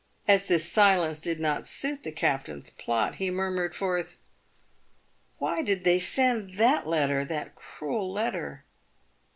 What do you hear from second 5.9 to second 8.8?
send that letter— that cruel letter